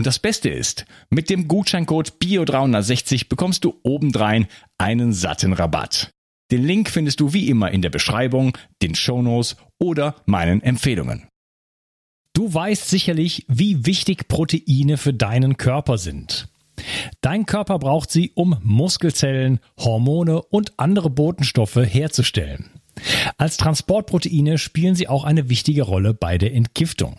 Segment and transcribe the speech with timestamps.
[0.00, 4.46] Und das Beste ist, mit dem Gutscheincode BIO360 bekommst du obendrein
[4.78, 6.08] einen satten Rabatt.
[6.50, 11.28] Den Link findest du wie immer in der Beschreibung, den Shownotes oder meinen Empfehlungen.
[12.32, 16.48] Du weißt sicherlich, wie wichtig Proteine für deinen Körper sind.
[17.20, 22.70] Dein Körper braucht sie, um Muskelzellen, Hormone und andere Botenstoffe herzustellen.
[23.36, 27.18] Als Transportproteine spielen sie auch eine wichtige Rolle bei der Entgiftung.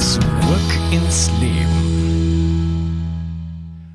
[0.00, 0.22] Zurück
[0.92, 1.90] ins Leben.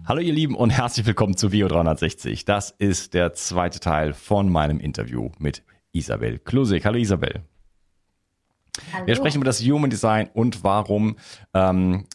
[0.06, 2.46] Hallo ihr Lieben und herzlich willkommen zu Bio 360.
[2.46, 5.64] Das ist der zweite Teil von meinem Interview mit
[5.94, 6.86] Isabel Klusig.
[6.86, 7.42] Hallo Isabel.
[8.94, 9.08] Hallo.
[9.08, 11.16] Wir sprechen über das Human Design und warum
[11.56, 12.06] ähm,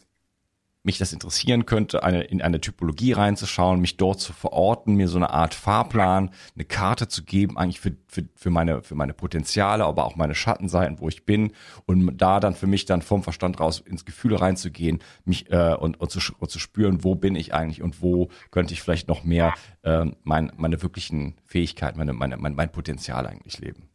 [0.83, 5.17] mich das interessieren könnte, eine, in eine Typologie reinzuschauen, mich dort zu verorten, mir so
[5.17, 9.85] eine Art Fahrplan, eine Karte zu geben, eigentlich für, für, für, meine, für meine Potenziale,
[9.85, 11.53] aber auch meine Schattenseiten, wo ich bin
[11.85, 15.99] und da dann für mich dann vom Verstand raus ins Gefühl reinzugehen, mich äh, und,
[15.99, 19.23] und, zu, und zu spüren, wo bin ich eigentlich und wo könnte ich vielleicht noch
[19.23, 19.53] mehr
[19.83, 23.90] äh, mein, meine wirklichen Fähigkeiten, meine, meine, mein, mein Potenzial eigentlich leben.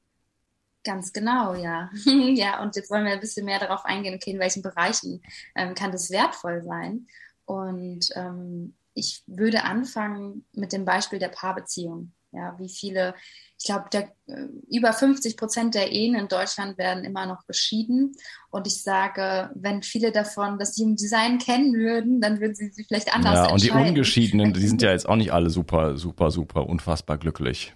[0.87, 1.91] Ganz genau, ja.
[2.07, 5.21] ja, und jetzt wollen wir ein bisschen mehr darauf eingehen, okay, in welchen Bereichen
[5.57, 7.09] ähm, kann das wertvoll sein.
[7.45, 12.13] Und ähm, ich würde anfangen mit dem Beispiel der Paarbeziehung.
[12.31, 13.15] Ja, wie viele,
[13.59, 18.13] ich glaube, äh, über 50 Prozent der Ehen in Deutschland werden immer noch geschieden.
[18.51, 22.87] Und ich sage, wenn viele davon das Human Design kennen würden, dann würden sie sich
[22.87, 26.31] vielleicht anders ja, und die Ungeschiedenen, die sind ja jetzt auch nicht alle super, super,
[26.31, 27.75] super unfassbar glücklich.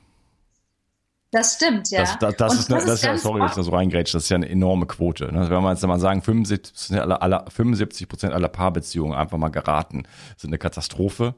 [1.33, 2.01] Das stimmt, ja.
[2.01, 4.25] Das, das, das ist, eine, das ist, ist sorry, dass ich da so reingrätsche, das
[4.25, 5.33] ist ja eine enorme Quote.
[5.33, 5.49] Ne?
[5.49, 10.05] Wenn wir jetzt mal sagen, 75 aller, aller, 75 Prozent aller Paarbeziehungen einfach mal geraten,
[10.37, 11.35] sind eine Katastrophe.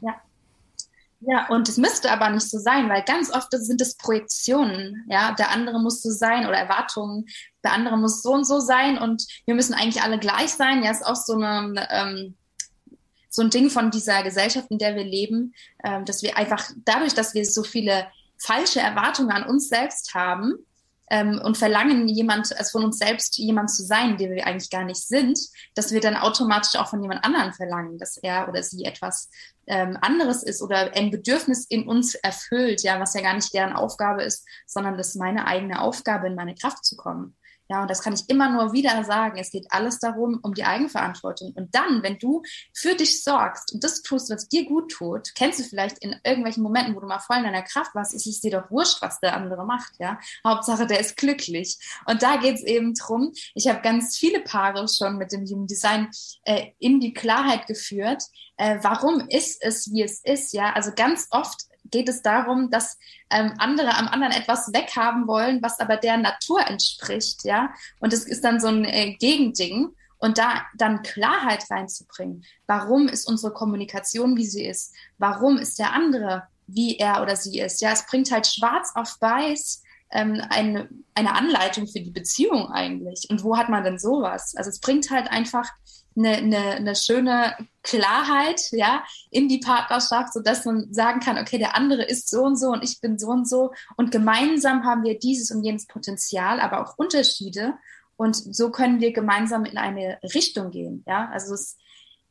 [0.00, 0.14] Ja.
[1.20, 5.04] Ja, und es müsste aber nicht so sein, weil ganz oft sind es Projektionen.
[5.10, 7.26] Ja, der andere muss so sein oder Erwartungen.
[7.64, 10.84] Der andere muss so und so sein und wir müssen eigentlich alle gleich sein.
[10.84, 12.36] Ja, ist auch so eine, ähm,
[13.28, 15.54] so ein Ding von dieser Gesellschaft, in der wir leben,
[15.84, 18.06] ähm, dass wir einfach dadurch, dass wir so viele
[18.38, 20.54] falsche Erwartungen an uns selbst haben,
[21.10, 24.84] ähm, und verlangen, jemand, also von uns selbst jemand zu sein, der wir eigentlich gar
[24.84, 25.38] nicht sind,
[25.74, 29.30] dass wir dann automatisch auch von jemand anderen verlangen, dass er oder sie etwas
[29.66, 33.72] ähm, anderes ist oder ein Bedürfnis in uns erfüllt, ja, was ja gar nicht deren
[33.72, 37.36] Aufgabe ist, sondern das ist meine eigene Aufgabe, in meine Kraft zu kommen.
[37.68, 39.36] Ja, und das kann ich immer nur wieder sagen.
[39.38, 41.52] Es geht alles darum, um die Eigenverantwortung.
[41.52, 42.42] Und dann, wenn du
[42.72, 46.62] für dich sorgst und das tust, was dir gut tut, kennst du vielleicht in irgendwelchen
[46.62, 49.20] Momenten, wo du mal voll in deiner Kraft warst, ist es dir doch wurscht, was
[49.20, 50.18] der andere macht, ja.
[50.46, 51.78] Hauptsache, der ist glücklich.
[52.06, 53.32] Und da geht es eben drum.
[53.54, 56.08] Ich habe ganz viele Paare schon mit dem Human Design
[56.44, 58.22] äh, in die Klarheit geführt.
[58.56, 60.72] Äh, warum ist es, wie es ist, ja?
[60.72, 62.98] Also ganz oft geht es darum, dass
[63.30, 67.70] ähm, andere am anderen etwas weghaben wollen, was aber der Natur entspricht, ja.
[68.00, 69.94] Und es ist dann so ein äh, Gegending.
[70.20, 72.44] Und da dann Klarheit reinzubringen.
[72.66, 74.92] Warum ist unsere Kommunikation, wie sie ist?
[75.16, 77.80] Warum ist der andere, wie er oder sie ist?
[77.80, 83.28] Ja, es bringt halt schwarz auf weiß ähm, eine, eine Anleitung für die Beziehung eigentlich.
[83.30, 84.54] Und wo hat man denn sowas?
[84.56, 85.70] Also es bringt halt einfach
[86.18, 91.76] eine, eine, eine schöne Klarheit ja, in die Partnerschaft, sodass man sagen kann, okay, der
[91.76, 93.72] andere ist so und so und ich bin so und so.
[93.96, 97.74] Und gemeinsam haben wir dieses und jenes Potenzial, aber auch Unterschiede.
[98.16, 101.04] Und so können wir gemeinsam in eine Richtung gehen.
[101.06, 101.30] Ja?
[101.32, 101.78] Also es,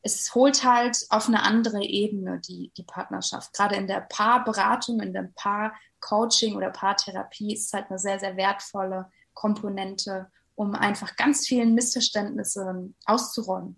[0.02, 3.54] es holt halt auf eine andere Ebene die, die Partnerschaft.
[3.54, 8.36] Gerade in der Paarberatung, in der Paarcoaching oder Paartherapie ist es halt eine sehr, sehr
[8.36, 13.76] wertvolle Komponente um einfach ganz vielen Missverständnissen auszuräumen.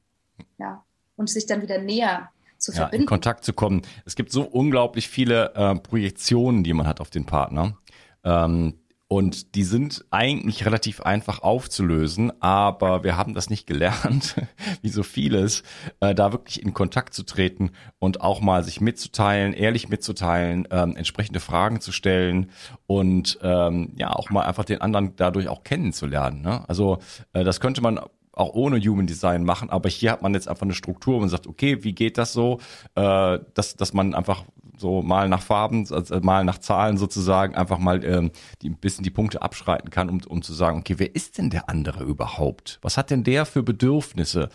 [0.57, 0.83] Ja.
[1.17, 3.03] Und sich dann wieder näher zu ja, verbinden.
[3.03, 3.81] In Kontakt zu kommen.
[4.05, 7.77] Es gibt so unglaublich viele äh, Projektionen, die man hat auf den Partner.
[8.23, 8.79] Ähm,
[9.11, 14.35] und die sind eigentlich relativ einfach aufzulösen, aber wir haben das nicht gelernt,
[14.83, 15.63] wie so vieles,
[15.99, 20.95] äh, da wirklich in Kontakt zu treten und auch mal sich mitzuteilen, ehrlich mitzuteilen, ähm,
[20.95, 22.51] entsprechende Fragen zu stellen
[22.85, 26.43] und ähm, ja auch mal einfach den anderen dadurch auch kennenzulernen.
[26.43, 26.63] Ne?
[26.69, 26.99] Also
[27.33, 27.99] äh, das könnte man
[28.39, 31.47] auch ohne Human Design machen, aber hier hat man jetzt einfach eine Struktur und sagt,
[31.47, 32.59] okay, wie geht das so,
[32.95, 34.45] äh, dass, dass man einfach
[34.77, 38.31] so mal nach Farben, also mal nach Zahlen sozusagen einfach mal ähm,
[38.61, 41.49] die, ein bisschen die Punkte abschreiten kann, um, um zu sagen, okay, wer ist denn
[41.49, 42.79] der andere überhaupt?
[42.81, 44.49] Was hat denn der für Bedürfnisse?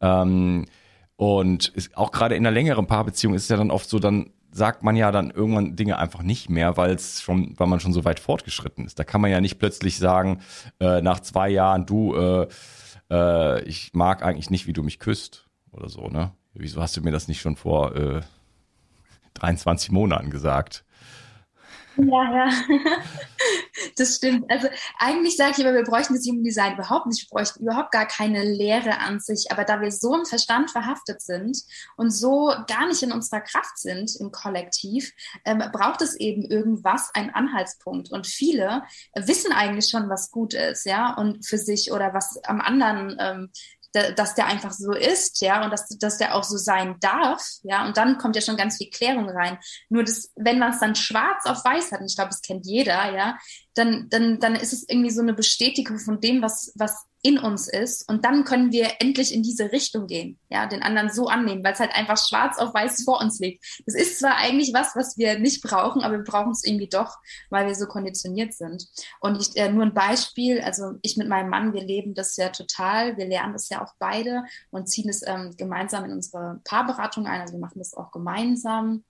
[0.00, 0.66] Ähm,
[1.16, 4.30] und ist, auch gerade in einer längeren Paarbeziehung ist es ja dann oft so, dann
[4.50, 7.94] sagt man ja dann irgendwann Dinge einfach nicht mehr, weil es schon, weil man schon
[7.94, 8.98] so weit fortgeschritten ist.
[8.98, 10.42] Da kann man ja nicht plötzlich sagen,
[10.78, 12.48] äh, nach zwei Jahren, du, äh,
[13.12, 16.32] äh, ich mag eigentlich nicht, wie du mich küsst oder so, ne?
[16.54, 18.22] Wieso hast du mir das nicht schon vor äh,
[19.34, 20.84] 23 Monaten gesagt.
[21.96, 22.50] Ja, ja,
[23.96, 24.50] das stimmt.
[24.50, 24.68] Also
[24.98, 27.22] eigentlich sage ich aber, wir bräuchten das Human Design überhaupt nicht.
[27.22, 29.50] Wir bräuchten überhaupt gar keine Lehre an sich.
[29.50, 31.58] Aber da wir so im Verstand verhaftet sind
[31.96, 35.12] und so gar nicht in unserer Kraft sind im Kollektiv,
[35.44, 38.10] ähm, braucht es eben irgendwas, einen Anhaltspunkt.
[38.10, 38.82] Und viele
[39.14, 43.50] wissen eigentlich schon, was gut ist, ja, und für sich oder was am anderen ähm,
[43.92, 47.84] dass der einfach so ist, ja, und dass, dass der auch so sein darf, ja,
[47.86, 49.58] und dann kommt ja schon ganz viel Klärung rein.
[49.88, 52.66] Nur das, wenn man es dann schwarz auf weiß hat, und ich glaube, das kennt
[52.66, 53.38] jeder, ja,
[53.74, 57.68] dann, dann, dann ist es irgendwie so eine Bestätigung von dem, was, was in uns
[57.68, 58.08] ist.
[58.08, 61.72] Und dann können wir endlich in diese Richtung gehen, ja, den anderen so annehmen, weil
[61.72, 63.64] es halt einfach schwarz auf weiß vor uns liegt.
[63.86, 67.16] Das ist zwar eigentlich was, was wir nicht brauchen, aber wir brauchen es irgendwie doch,
[67.48, 68.88] weil wir so konditioniert sind.
[69.20, 72.48] Und ich, äh, nur ein Beispiel, also ich mit meinem Mann, wir leben das ja
[72.48, 77.26] total, wir lernen das ja auch beide und ziehen es ähm, gemeinsam in unsere Paarberatung
[77.26, 77.40] ein.
[77.40, 79.04] Also wir machen das auch gemeinsam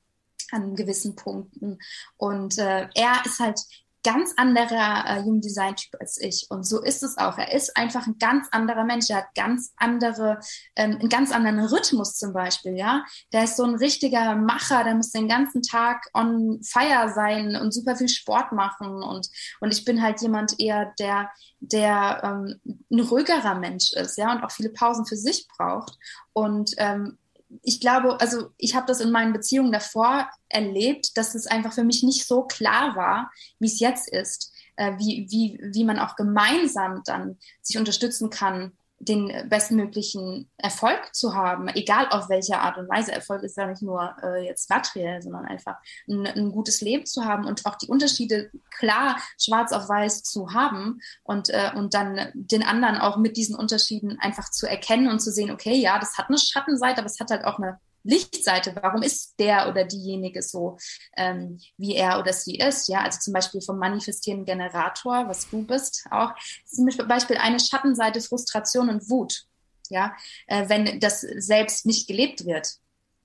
[0.51, 1.79] an gewissen Punkten.
[2.17, 3.61] Und äh, er ist halt
[4.03, 6.47] ganz anderer äh, Human Design Typ als ich.
[6.51, 7.39] Und so ist es auch.
[7.39, 9.11] Er ist einfach ein ganz anderer Mensch.
[9.11, 10.39] Er hat ganz andere,
[10.77, 13.05] ähm, einen ganz anderen Rhythmus zum Beispiel, ja.
[13.33, 17.73] Der ist so ein richtiger Macher, der muss den ganzen Tag on fire sein und
[17.73, 19.03] super viel Sport machen.
[19.03, 19.29] Und,
[19.61, 21.31] und ich bin halt jemand eher, der,
[21.61, 25.97] der ähm, ein ruhigerer Mensch ist, ja, und auch viele Pausen für sich braucht.
[26.33, 27.19] Und ähm,
[27.63, 31.85] ich glaube, also ich habe das in meinen Beziehungen davor erlebt, dass es einfach für
[31.85, 36.17] mich nicht so klar war, wie es jetzt ist, äh, wie, wie, wie man auch
[36.17, 42.89] gemeinsam dann sich unterstützen kann, den bestmöglichen Erfolg zu haben, egal auf welche Art und
[42.89, 43.11] Weise.
[43.11, 45.77] Erfolg ist ja nicht nur äh, jetzt materiell, sondern einfach
[46.09, 50.53] ein, ein, gutes Leben zu haben und auch die Unterschiede klar schwarz auf weiß zu
[50.53, 55.21] haben und, äh, und dann den anderen auch mit diesen Unterschieden einfach zu erkennen und
[55.21, 58.75] zu sehen, okay, ja, das hat eine Schattenseite, aber es hat halt auch eine Lichtseite,
[58.81, 60.79] warum ist der oder diejenige so,
[61.17, 62.89] ähm, wie er oder sie ist.
[62.89, 66.33] Ja, also zum Beispiel vom manifestierenden Generator, was du bist, auch
[66.67, 69.45] zum Beispiel eine Schattenseite Frustration und Wut.
[69.89, 70.15] Ja,
[70.47, 72.77] äh, wenn das selbst nicht gelebt wird.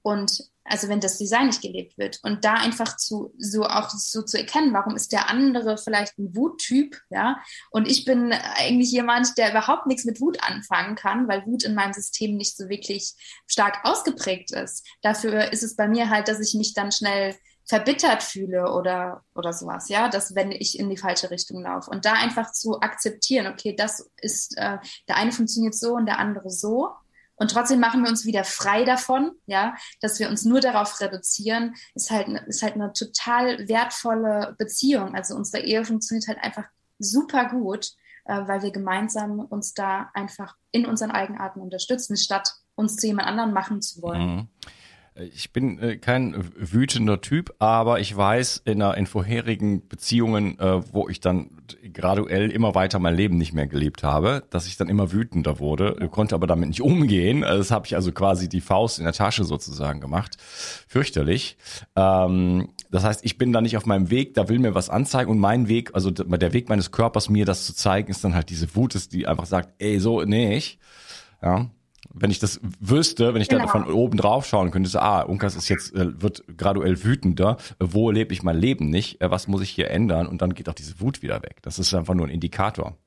[0.08, 4.22] Und also wenn das Design nicht gelebt wird und da einfach zu so auch so
[4.22, 7.42] zu erkennen, warum ist der andere vielleicht ein Wuttyp, ja?
[7.72, 11.76] Und ich bin eigentlich jemand, der überhaupt nichts mit Wut anfangen kann, weil Wut in
[11.76, 13.16] meinem System nicht so wirklich
[13.48, 14.88] stark ausgeprägt ist.
[15.02, 17.36] Dafür ist es bei mir halt, dass ich mich dann schnell
[17.66, 22.06] verbittert fühle oder oder sowas, ja, dass wenn ich in die falsche Richtung laufe und
[22.06, 24.78] da einfach zu akzeptieren, okay, das ist äh,
[25.10, 26.92] der eine funktioniert so und der andere so
[27.38, 31.76] und trotzdem machen wir uns wieder frei davon, ja, dass wir uns nur darauf reduzieren,
[31.94, 35.16] ist halt, ist halt eine total wertvolle Beziehung.
[35.16, 36.66] Also unsere Ehe funktioniert halt einfach
[36.98, 37.92] super gut,
[38.26, 43.28] äh, weil wir gemeinsam uns da einfach in unseren Eigenarten unterstützen, statt uns zu jemand
[43.28, 44.22] anderem machen zu wollen.
[44.22, 44.48] Mhm.
[45.20, 51.10] Ich bin äh, kein wütender Typ, aber ich weiß in, in vorherigen Beziehungen, äh, wo
[51.10, 51.50] ich dann
[51.92, 56.08] graduell immer weiter mein Leben nicht mehr gelebt habe, dass ich dann immer wütender wurde,
[56.12, 57.44] konnte aber damit nicht umgehen.
[57.44, 60.38] Also das habe ich also quasi die Faust in der Tasche sozusagen gemacht.
[60.88, 61.58] Fürchterlich.
[61.96, 65.32] Ähm, das heißt, ich bin da nicht auf meinem Weg, da will mir was anzeigen
[65.32, 68.50] und mein Weg, also der Weg meines Körpers mir das zu zeigen, ist dann halt
[68.50, 70.80] diese Wut, die einfach sagt, ey, so nicht.
[71.42, 71.70] Ja,
[72.14, 73.66] wenn ich das wüsste, wenn ich genau.
[73.66, 77.58] da von oben drauf schauen könnte, so, ah, Unkas ist jetzt, äh, wird graduell wütender,
[77.80, 80.28] wo lebe ich mein Leben nicht, äh, was muss ich hier ändern?
[80.28, 81.58] Und dann geht auch diese Wut wieder weg.
[81.62, 82.98] Das ist einfach nur ein Indikator.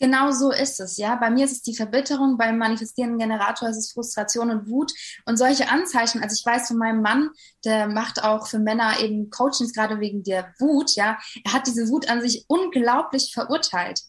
[0.00, 1.14] Genau so ist es, ja.
[1.16, 4.92] Bei mir ist es die Verbitterung, beim manifestierenden Generator ist es Frustration und Wut
[5.26, 6.22] und solche Anzeichen.
[6.22, 7.28] Also ich weiß von meinem Mann,
[7.66, 11.18] der macht auch für Männer eben Coachings gerade wegen der Wut, ja.
[11.44, 14.00] Er hat diese Wut an sich unglaublich verurteilt.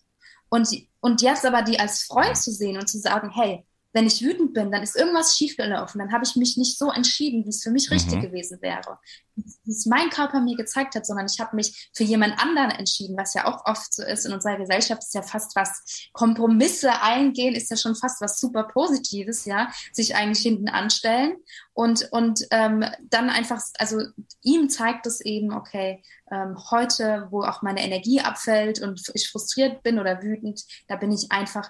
[0.54, 4.22] Und, und jetzt aber die als Freund zu sehen und zu sagen, hey, wenn ich
[4.22, 7.64] wütend bin, dann ist irgendwas schiefgelaufen, dann habe ich mich nicht so entschieden, wie es
[7.64, 7.94] für mich mhm.
[7.94, 9.00] richtig gewesen wäre,
[9.36, 13.18] wie es mein Körper mir gezeigt hat, sondern ich habe mich für jemand anderen entschieden,
[13.18, 17.56] was ja auch oft so ist in unserer Gesellschaft, ist ja fast was Kompromisse eingehen,
[17.56, 21.36] ist ja schon fast was super Positives, ja, sich eigentlich hinten anstellen
[21.74, 24.02] und und ähm, dann einfach, also
[24.42, 29.84] ihm zeigt es eben, okay, ähm, heute, wo auch meine Energie abfällt und ich frustriert
[29.84, 31.70] bin oder wütend, da bin ich einfach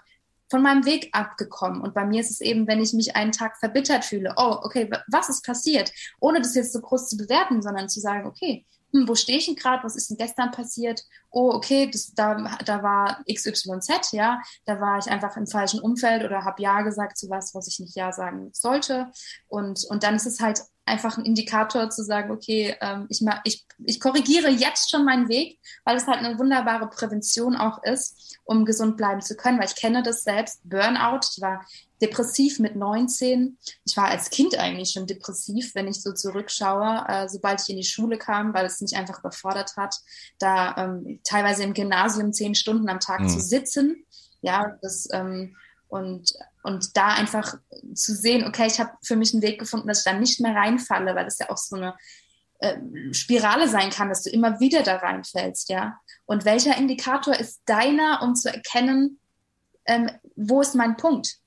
[0.52, 1.82] von meinem Weg abgekommen.
[1.82, 4.92] Und bei mir ist es eben, wenn ich mich einen Tag verbittert fühle, oh, okay,
[5.08, 5.92] was ist passiert?
[6.20, 9.46] Ohne das jetzt so groß zu bewerten, sondern zu sagen, okay, hm, wo stehe ich
[9.46, 9.84] denn gerade?
[9.84, 11.04] Was ist denn gestern passiert?
[11.30, 16.26] Oh, okay, das, da, da war XYZ, ja, da war ich einfach im falschen Umfeld
[16.26, 19.10] oder habe Ja gesagt zu was, was ich nicht Ja sagen sollte.
[19.48, 23.66] Und, und dann ist es halt einfach ein Indikator zu sagen, okay, ähm, ich, ich,
[23.86, 28.66] ich korrigiere jetzt schon meinen Weg, weil es halt eine wunderbare Prävention auch ist, um
[28.66, 31.66] gesund bleiben zu können, weil ich kenne das selbst, Burnout, ich war
[32.02, 33.58] depressiv mit 19.
[33.86, 37.78] Ich war als Kind eigentlich schon depressiv, wenn ich so zurückschaue, äh, sobald ich in
[37.78, 39.96] die Schule kam, weil es mich einfach überfordert hat,
[40.40, 43.30] da ähm, teilweise im Gymnasium zehn Stunden am Tag mhm.
[43.30, 44.04] zu sitzen.
[44.42, 45.56] Ja, das ähm,
[45.92, 46.34] und,
[46.64, 47.56] und da einfach
[47.94, 50.56] zu sehen, okay, ich habe für mich einen Weg gefunden, dass ich da nicht mehr
[50.56, 51.96] reinfalle, weil das ja auch so eine
[52.60, 52.78] äh,
[53.12, 56.00] Spirale sein kann, dass du immer wieder da reinfällst, ja.
[56.26, 59.20] Und welcher Indikator ist deiner, um zu erkennen,
[59.86, 61.40] ähm, wo ist mein Punkt?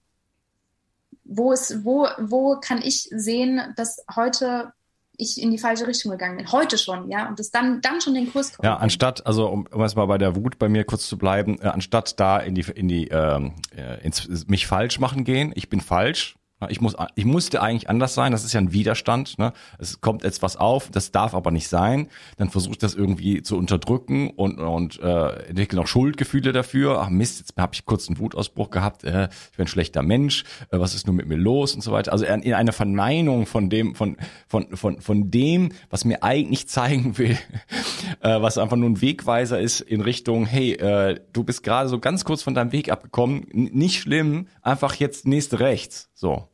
[1.25, 4.75] Wo ist, wo, wo kann ich sehen, dass heute
[5.17, 6.51] ich in die falsche Richtung gegangen bin.
[6.53, 7.29] Heute schon, ja.
[7.29, 8.65] Und das dann, dann schon den Kurs kommt.
[8.65, 11.67] Ja, anstatt, also um, um erstmal bei der Wut bei mir kurz zu bleiben, äh,
[11.67, 15.81] anstatt da in die, in die, ähm, äh, ins, mich falsch machen gehen, ich bin
[15.81, 16.37] falsch,
[16.71, 19.39] ich, muss, ich musste eigentlich anders sein, das ist ja ein Widerstand.
[19.39, 19.53] Ne?
[19.79, 22.09] Es kommt etwas auf, das darf aber nicht sein.
[22.37, 27.01] Dann versuche ich das irgendwie zu unterdrücken und, und äh, entwickle noch Schuldgefühle dafür.
[27.03, 30.45] Ach Mist, jetzt habe ich kurz einen Wutausbruch gehabt, äh, ich bin ein schlechter Mensch,
[30.71, 32.13] äh, was ist nur mit mir los und so weiter.
[32.13, 34.17] Also in einer Verneinung von dem, von,
[34.49, 37.39] von, von, von dem, was mir eigentlich zeigen will,
[38.21, 41.99] äh, was einfach nur ein Wegweiser ist in Richtung, hey, äh, du bist gerade so
[41.99, 46.11] ganz kurz von deinem Weg abgekommen, N nicht schlimm, einfach jetzt nächste rechts.
[46.15, 46.49] So.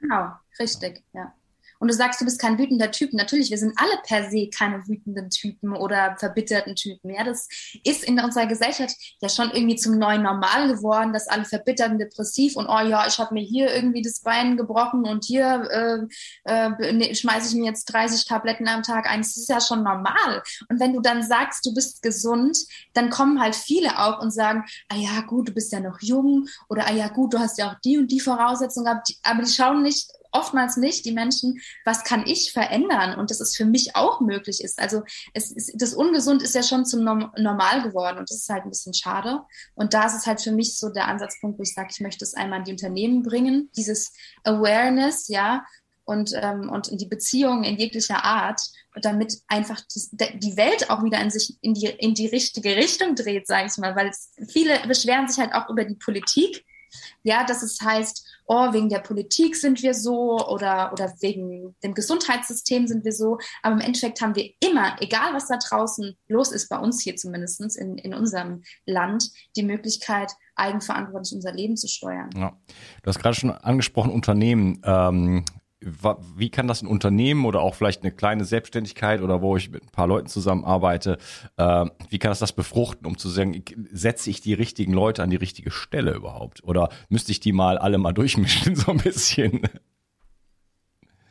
[0.00, 1.34] Genau, richtig, ja.
[1.78, 3.12] Und du sagst, du bist kein wütender Typ.
[3.12, 7.10] Natürlich, wir sind alle per se keine wütenden Typen oder verbitterten Typen.
[7.10, 7.48] Ja, das
[7.84, 11.98] ist in unserer Gesellschaft ja schon irgendwie zum neuen Normal geworden, dass alle verbittert und
[11.98, 16.08] depressiv und oh ja, ich habe mir hier irgendwie das Bein gebrochen und hier
[16.46, 19.20] äh, äh, ne, schmeiße ich mir jetzt 30 Tabletten am Tag ein.
[19.20, 20.42] Das ist ja schon normal.
[20.68, 22.58] Und wenn du dann sagst, du bist gesund,
[22.94, 26.48] dann kommen halt viele auch und sagen, ah ja, gut, du bist ja noch jung
[26.68, 29.14] oder ah ja, gut, du hast ja auch die und die Voraussetzungen gehabt.
[29.22, 33.56] Aber die schauen nicht oftmals nicht die Menschen, was kann ich verändern und dass es
[33.56, 34.78] für mich auch möglich ist.
[34.78, 35.02] Also
[35.34, 38.70] es ist, das Ungesund ist ja schon zum Normal geworden und das ist halt ein
[38.70, 39.42] bisschen schade.
[39.74, 42.24] Und da ist es halt für mich so der Ansatzpunkt, wo ich sage, ich möchte
[42.24, 44.12] es einmal in die Unternehmen bringen, dieses
[44.44, 45.64] Awareness, ja,
[46.08, 48.62] und, ähm, und in die Beziehungen in jeglicher Art,
[49.02, 53.14] damit einfach die, die Welt auch wieder in sich in die, in die richtige Richtung
[53.14, 56.64] dreht, sage ich mal, weil es, viele beschweren sich halt auch über die Politik,
[57.22, 61.94] Ja, dass es heißt, oh, wegen der Politik sind wir so oder, oder wegen dem
[61.94, 63.38] Gesundheitssystem sind wir so.
[63.62, 67.16] Aber im Endeffekt haben wir immer, egal was da draußen los ist, bei uns hier
[67.16, 72.30] zumindest in, in unserem Land, die Möglichkeit, eigenverantwortlich unser Leben zu steuern.
[72.36, 72.56] Ja.
[73.02, 74.80] Du hast gerade schon angesprochen, Unternehmen.
[74.84, 75.44] Ähm,
[75.80, 79.84] wie kann das ein Unternehmen oder auch vielleicht eine kleine Selbstständigkeit oder wo ich mit
[79.84, 81.18] ein paar Leuten zusammenarbeite,
[81.56, 85.30] äh, wie kann das das befruchten, um zu sagen, setze ich die richtigen Leute an
[85.30, 86.64] die richtige Stelle überhaupt?
[86.64, 89.62] Oder müsste ich die mal alle mal durchmischen, so ein bisschen?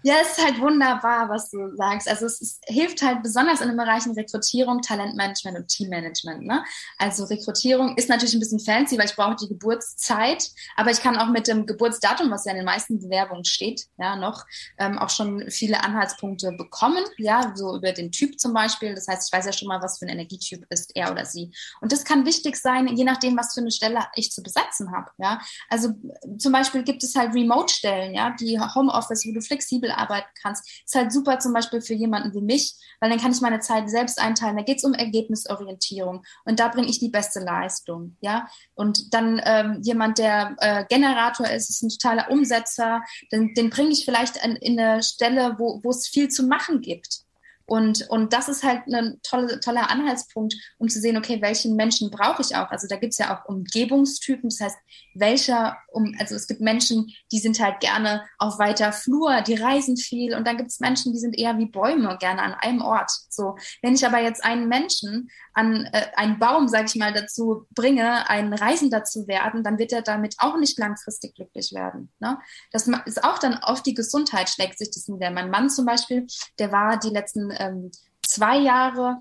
[0.07, 2.07] Ja, es ist halt wunderbar, was du sagst.
[2.07, 6.45] Also es, ist, hilft halt besonders in den Bereichen Rekrutierung, Talentmanagement und Teammanagement.
[6.45, 6.63] Ne?
[6.97, 11.17] Also Rekrutierung ist natürlich ein bisschen fancy, weil ich brauche die Geburtszeit, aber ich kann
[11.17, 14.45] auch mit dem Geburtsdatum, was ja in den meisten Bewerbungen steht, ja noch
[14.77, 17.03] ähm, auch schon viele Anhaltspunkte bekommen.
[17.17, 18.95] Ja, so über den Typ zum Beispiel.
[18.95, 21.51] Das heißt, ich weiß ja schon mal, was für ein Energietyp ist er oder sie.
[21.81, 25.11] Und das kann wichtig sein, je nachdem, was für eine Stelle ich zu besetzen habe.
[25.17, 25.89] Ja, also
[26.37, 30.83] zum Beispiel gibt es halt Remote-Stellen, ja, die Homeoffice, wo du flexibel arbeiten kannst.
[30.85, 33.89] Ist halt super zum Beispiel für jemanden wie mich, weil dann kann ich meine Zeit
[33.89, 34.57] selbst einteilen.
[34.57, 38.17] Da geht es um Ergebnisorientierung und da bringe ich die beste Leistung.
[38.21, 43.01] Ja, und dann ähm, jemand, der äh, Generator ist, ist ein totaler Umsetzer,
[43.31, 47.26] den, den bringe ich vielleicht in, in eine Stelle, wo es viel zu machen gibt.
[47.67, 52.09] Und, und das ist halt ein tolle, toller Anhaltspunkt, um zu sehen, okay, welchen Menschen
[52.09, 52.71] brauche ich auch?
[52.71, 54.77] Also da gibt es ja auch Umgebungstypen, das heißt,
[55.15, 59.97] welcher, um, also es gibt Menschen, die sind halt gerne auf weiter Flur, die reisen
[59.97, 63.11] viel und dann gibt es Menschen, die sind eher wie Bäume, gerne an einem Ort.
[63.29, 67.65] So, wenn ich aber jetzt einen Menschen an äh, einen Baum, sage ich mal, dazu
[67.71, 72.13] bringe, ein Reisender zu werden, dann wird er damit auch nicht langfristig glücklich werden.
[72.19, 72.37] Ne?
[72.71, 75.31] Das ist auch dann auf die Gesundheit schlägt sich das nieder.
[75.31, 76.27] Mein Mann zum Beispiel,
[76.59, 77.91] der war die letzten ähm,
[78.25, 79.19] zwei Jahre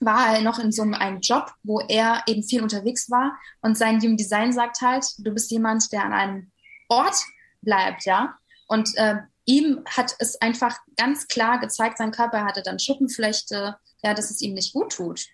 [0.00, 4.00] war er noch in so einem Job, wo er eben viel unterwegs war und sein
[4.00, 6.50] Human Design sagt halt, du bist jemand, der an einem
[6.88, 7.16] Ort
[7.62, 8.36] bleibt, ja.
[8.68, 14.14] Und äh, ihm hat es einfach ganz klar gezeigt, sein Körper hatte dann Schuppenflechte, ja,
[14.14, 15.26] dass es ihm nicht gut tut.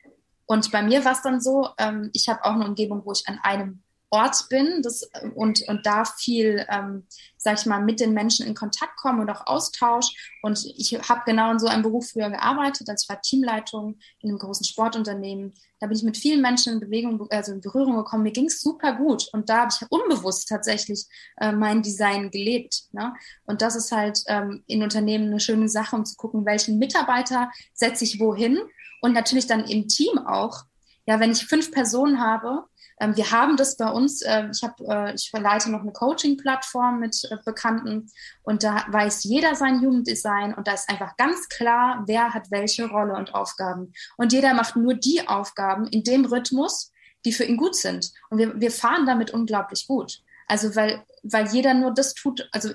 [0.47, 3.27] Und bei mir war es dann so, ähm, ich habe auch eine Umgebung, wo ich
[3.27, 7.07] an einem Ort bin das, und, und da viel, ähm,
[7.39, 10.15] sag ich mal, mit den Menschen in Kontakt komme und auch Austausch.
[10.43, 14.29] Und ich habe genau in so einem Beruf früher gearbeitet, als ich war Teamleitung in
[14.29, 15.55] einem großen Sportunternehmen.
[15.81, 18.25] Da bin ich mit vielen Menschen in Bewegung, also in Berührung gekommen.
[18.25, 19.31] Mir ging es super gut.
[19.33, 21.07] Und da habe ich unbewusst tatsächlich
[21.39, 22.83] äh, mein Design gelebt.
[22.93, 23.15] Ne?
[23.47, 27.51] Und das ist halt ähm, in Unternehmen eine schöne Sache, um zu gucken, welchen Mitarbeiter
[27.73, 28.59] setze ich wohin.
[29.01, 30.65] Und natürlich dann im Team auch.
[31.07, 32.67] Ja, wenn ich fünf Personen habe,
[33.03, 37.01] ähm, wir haben das bei uns, äh, ich, hab, äh, ich verleite noch eine Coaching-Plattform
[37.01, 38.09] mit äh, Bekannten
[38.43, 42.89] und da weiß jeder sein Jugenddesign und da ist einfach ganz klar, wer hat welche
[42.89, 43.93] Rolle und Aufgaben.
[44.17, 46.93] Und jeder macht nur die Aufgaben in dem Rhythmus,
[47.25, 48.13] die für ihn gut sind.
[48.31, 50.23] Und wir, wir fahren damit unglaublich gut.
[50.47, 52.71] Also weil, weil jeder nur das tut, also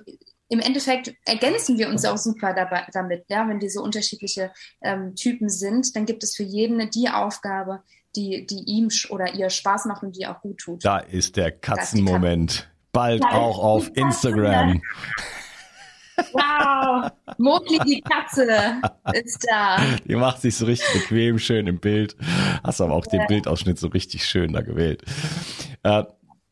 [0.50, 5.16] im Endeffekt ergänzen wir uns auch super dabei, damit, ja, wenn die so unterschiedliche ähm,
[5.16, 7.84] Typen sind, dann gibt es für jeden die Aufgabe,
[8.18, 10.84] die, die ihm oder ihr Spaß macht und die auch gut tut.
[10.84, 12.70] Da ist der Katzenmoment.
[12.92, 14.82] Bald ja, auch auf Instagram.
[16.34, 18.48] Wow, Mokli die Katze
[19.14, 19.78] ist da.
[20.08, 22.16] Die macht sich so richtig bequem, schön im Bild.
[22.64, 23.28] Hast aber auch den ja.
[23.28, 25.04] Bildausschnitt so richtig schön da gewählt.
[25.84, 26.04] Äh,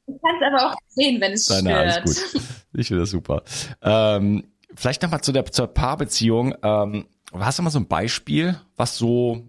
[0.06, 1.66] du kannst aber auch sehen, wenn es stört.
[1.68, 2.44] Alles gut.
[2.74, 3.42] Ich finde das super.
[3.82, 4.44] Ähm,
[4.76, 6.54] vielleicht nochmal zu der zur Paarbeziehung.
[6.62, 9.48] Ähm, hast du mal so ein Beispiel, was so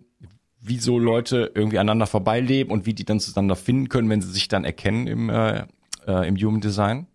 [0.66, 4.30] wie so Leute irgendwie aneinander vorbeileben und wie die dann zueinander finden können, wenn sie
[4.30, 5.66] sich dann erkennen im, äh,
[6.06, 7.06] äh, im Human Design?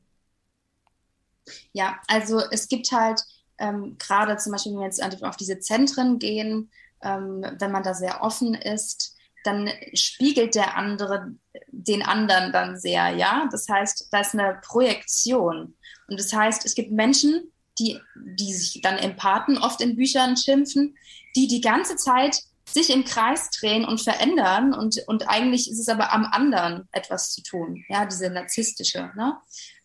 [1.74, 3.22] Ja, also es gibt halt
[3.58, 6.70] ähm, gerade zum Beispiel, wenn wir jetzt auf diese Zentren gehen,
[7.04, 11.34] ähm, wenn man da sehr offen ist, dann spiegelt der andere
[11.72, 13.48] den anderen dann sehr, ja.
[13.52, 15.76] Das heißt, da ist eine Projektion.
[16.08, 20.96] Und das heißt, es gibt Menschen, die, die sich dann Empathen oft in Büchern schimpfen,
[21.36, 25.90] die die ganze Zeit sich im Kreis drehen und verändern und, und eigentlich ist es
[25.90, 29.38] aber am anderen etwas zu tun, ja, diese narzisstische, ne?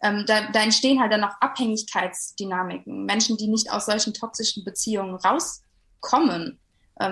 [0.02, 5.16] Ähm, da, da entstehen halt dann auch Abhängigkeitsdynamiken, Menschen, die nicht aus solchen toxischen Beziehungen
[5.16, 6.60] rauskommen,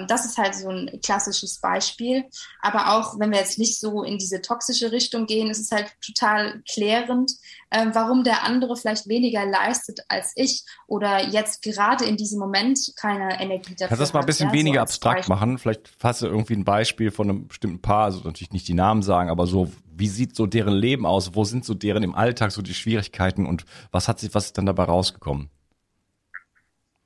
[0.07, 2.25] das ist halt so ein klassisches Beispiel.
[2.61, 5.93] Aber auch wenn wir jetzt nicht so in diese toxische Richtung gehen, ist es halt
[6.05, 7.33] total klärend,
[7.71, 12.93] ähm, warum der andere vielleicht weniger leistet als ich oder jetzt gerade in diesem Moment
[12.97, 15.35] keine Energie dafür Kannst du das mal ein bisschen hat, weniger so abstrakt Beispiel.
[15.35, 15.59] machen?
[15.59, 15.91] Vielleicht
[16.23, 19.47] du irgendwie ein Beispiel von einem bestimmten Paar, also natürlich nicht die Namen sagen, aber
[19.47, 21.35] so, wie sieht so deren Leben aus?
[21.35, 24.59] Wo sind so deren im Alltag so die Schwierigkeiten und was hat sich, was ist
[24.59, 25.51] dann dabei rausgekommen?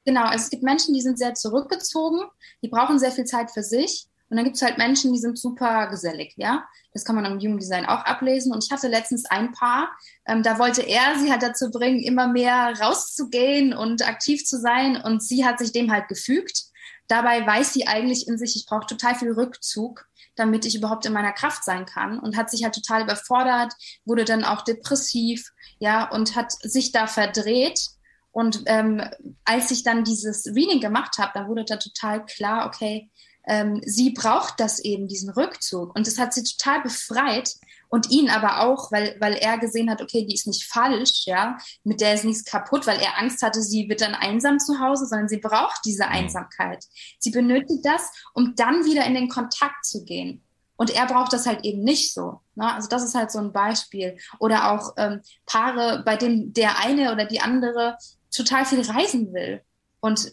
[0.09, 2.23] Genau, also es gibt Menschen, die sind sehr zurückgezogen,
[2.63, 5.39] die brauchen sehr viel Zeit für sich Und dann gibt es halt Menschen, die sind
[5.39, 6.67] super gesellig, ja.
[6.95, 8.51] Das kann man am Human Design auch ablesen.
[8.53, 9.91] Und ich hatte letztens ein Paar,
[10.27, 14.97] ähm, da wollte er sie halt dazu bringen, immer mehr rauszugehen und aktiv zu sein.
[14.97, 16.65] Und sie hat sich dem halt gefügt.
[17.07, 21.13] Dabei weiß sie eigentlich in sich, ich brauche total viel Rückzug, damit ich überhaupt in
[21.13, 22.19] meiner Kraft sein kann.
[22.19, 23.75] Und hat sich halt total überfordert,
[24.07, 27.91] wurde dann auch depressiv, ja, und hat sich da verdreht.
[28.39, 29.03] Und ähm,
[29.45, 33.11] als ich dann dieses Reading gemacht habe, da wurde da total klar, okay,
[33.49, 35.93] ähm, sie braucht das eben, diesen Rückzug.
[35.97, 37.57] Und das hat sie total befreit
[37.89, 41.59] und ihn aber auch, weil, weil er gesehen hat, okay, die ist nicht falsch, ja,
[41.83, 45.07] mit der ist nichts kaputt, weil er Angst hatte, sie wird dann einsam zu Hause,
[45.07, 46.13] sondern sie braucht diese mhm.
[46.13, 46.85] Einsamkeit.
[47.19, 50.45] Sie benötigt das, um dann wieder in den Kontakt zu gehen.
[50.77, 52.41] Und er braucht das halt eben nicht so.
[52.55, 52.73] Ne?
[52.73, 54.17] Also das ist halt so ein Beispiel.
[54.39, 57.99] Oder auch ähm, Paare, bei denen der eine oder die andere
[58.31, 59.61] total viel reisen will.
[60.01, 60.33] Und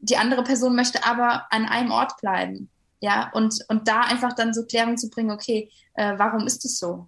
[0.00, 2.68] die andere Person möchte aber an einem Ort bleiben.
[3.00, 6.78] Ja, und, und da einfach dann so Klärung zu bringen, okay, äh, warum ist es
[6.78, 7.06] so?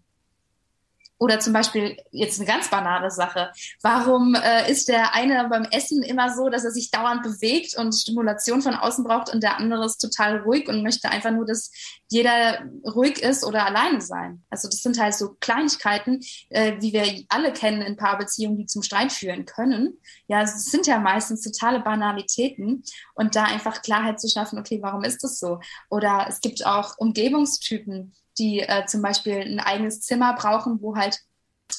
[1.18, 3.50] Oder zum Beispiel jetzt eine ganz banale Sache.
[3.82, 7.92] Warum äh, ist der eine beim Essen immer so, dass er sich dauernd bewegt und
[7.92, 11.72] Stimulation von außen braucht und der andere ist total ruhig und möchte einfach nur, dass
[12.08, 14.44] jeder ruhig ist oder alleine sein?
[14.48, 18.82] Also das sind halt so Kleinigkeiten, äh, wie wir alle kennen in Paarbeziehungen, die zum
[18.82, 19.98] Streit führen können.
[20.28, 25.02] Ja, es sind ja meistens totale Banalitäten und da einfach Klarheit zu schaffen, okay, warum
[25.04, 25.60] ist das so?
[25.90, 31.20] Oder es gibt auch Umgebungstypen, die äh, zum Beispiel ein eigenes Zimmer brauchen, wo halt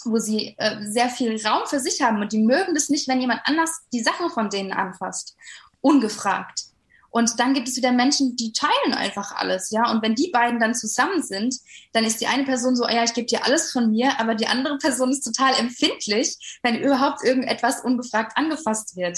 [0.05, 3.21] wo sie äh, sehr viel Raum für sich haben und die mögen das nicht, wenn
[3.21, 5.35] jemand anders die Sachen von denen anfasst,
[5.81, 6.65] ungefragt.
[7.11, 9.89] Und dann gibt es wieder Menschen, die teilen einfach alles, ja.
[9.91, 11.55] Und wenn die beiden dann zusammen sind,
[11.91, 14.45] dann ist die eine Person so, ja, ich gebe dir alles von mir, aber die
[14.45, 19.17] andere Person ist total empfindlich, wenn überhaupt irgendetwas ungefragt angefasst wird.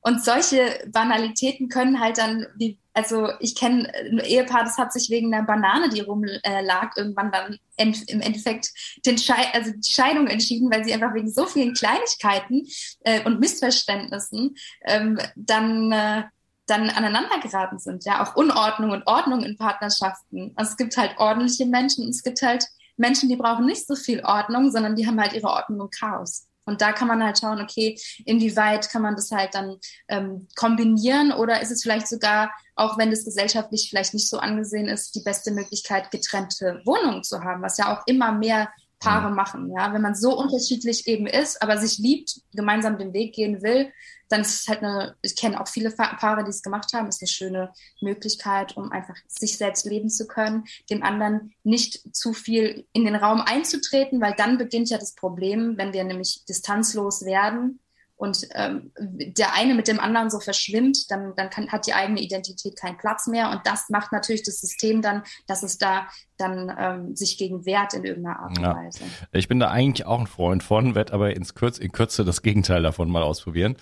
[0.00, 5.08] Und solche Banalitäten können halt dann, wie, also ich kenne ein Ehepaar, das hat sich
[5.10, 8.70] wegen einer Banane, die rumlag, irgendwann dann im Endeffekt
[9.06, 12.66] den Schei also die Scheidung entschieden, weil sie einfach wegen so vielen Kleinigkeiten
[13.00, 16.24] äh, und Missverständnissen ähm, dann äh,
[16.66, 18.04] dann aneinander geraten sind.
[18.04, 20.52] Ja, auch Unordnung und Ordnung in Partnerschaften.
[20.54, 23.96] Also es gibt halt ordentliche Menschen und es gibt halt Menschen, die brauchen nicht so
[23.96, 26.46] viel Ordnung, sondern die haben halt ihre Ordnung und Chaos.
[26.64, 31.32] Und da kann man halt schauen, okay, inwieweit kann man das halt dann ähm, kombinieren
[31.32, 35.22] oder ist es vielleicht sogar, auch wenn das gesellschaftlich vielleicht nicht so angesehen ist, die
[35.22, 38.68] beste Möglichkeit, getrennte Wohnungen zu haben, was ja auch immer mehr
[39.02, 39.72] Paare machen.
[39.76, 43.92] Ja, wenn man so unterschiedlich eben ist, aber sich liebt, gemeinsam den Weg gehen will,
[44.32, 47.20] dann ist es halt eine, ich kenne auch viele Paare, die es gemacht haben, ist
[47.20, 52.86] eine schöne Möglichkeit, um einfach sich selbst leben zu können, dem anderen nicht zu viel
[52.92, 57.78] in den Raum einzutreten, weil dann beginnt ja das Problem, wenn wir nämlich distanzlos werden
[58.22, 62.20] und ähm, der eine mit dem anderen so verschwimmt, dann, dann kann, hat die eigene
[62.20, 63.50] Identität keinen Platz mehr.
[63.50, 66.06] Und das macht natürlich das System dann, dass es da
[66.38, 68.76] dann ähm, sich gegen wehrt in irgendeiner Art und ja.
[68.76, 69.02] Weise.
[69.32, 72.42] Ich bin da eigentlich auch ein Freund von, werde aber ins Kürz, in Kürze das
[72.42, 73.74] Gegenteil davon mal ausprobieren.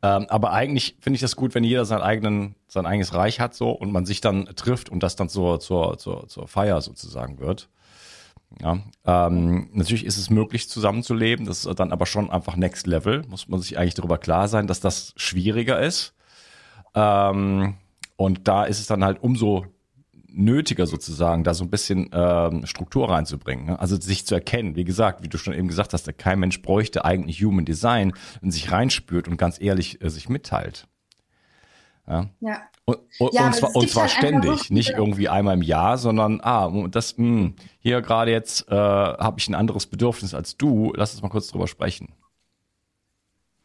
[0.00, 3.52] Ähm, aber eigentlich finde ich das gut, wenn jeder sein, eigenen, sein eigenes Reich hat
[3.52, 7.40] so und man sich dann trifft und das dann zur, zur, zur, zur Feier sozusagen
[7.40, 7.68] wird.
[8.60, 11.46] Ja, ähm, natürlich ist es möglich, zusammenzuleben.
[11.46, 13.22] Das ist dann aber schon einfach Next Level.
[13.28, 16.14] Muss man sich eigentlich darüber klar sein, dass das schwieriger ist.
[16.94, 17.74] Ähm,
[18.16, 19.66] und da ist es dann halt umso
[20.30, 23.66] nötiger sozusagen, da so ein bisschen ähm, Struktur reinzubringen.
[23.66, 23.80] Ne?
[23.80, 24.76] Also sich zu erkennen.
[24.76, 28.50] Wie gesagt, wie du schon eben gesagt hast, kein Mensch bräuchte eigentlich Human Design, wenn
[28.50, 30.86] sich reinspürt und ganz ehrlich äh, sich mitteilt.
[32.08, 32.26] Ja.
[32.40, 32.62] ja.
[32.84, 36.40] Und, und, ja, und zwar, und zwar halt ständig, nicht irgendwie einmal im Jahr, sondern
[36.42, 40.92] ah, das mh, hm, hier gerade jetzt äh, habe ich ein anderes Bedürfnis als du.
[40.96, 42.14] Lass uns mal kurz drüber sprechen.